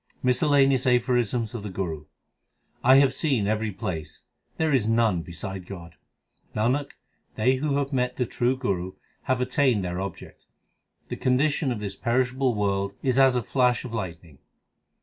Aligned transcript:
Miscellaneous 0.23 0.87
aphorisms 0.87 1.53
of 1.53 1.61
the 1.61 1.69
Guru: 1.69 2.05
I 2.83 2.95
have 2.95 3.13
seen 3.13 3.45
every 3.45 3.69
place; 3.71 4.23
there 4.57 4.73
is 4.73 4.87
none 4.89 5.21
beside 5.21 5.67
God. 5.67 5.93
Nanak, 6.55 6.93
they 7.35 7.57
who 7.57 7.75
have 7.75 7.93
met 7.93 8.17
the 8.17 8.25
true 8.25 8.57
Guru, 8.57 8.93
have 9.25 9.41
attained 9.41 9.85
their 9.85 10.01
object. 10.01 10.47
The 11.09 11.17
condition 11.17 11.71
of 11.71 11.79
this 11.79 11.95
perishable 11.95 12.55
world 12.55 12.95
is 13.03 13.19
as 13.19 13.35
a 13.35 13.43
flash 13.43 13.85
of 13.85 13.93
lightning. 13.93 14.39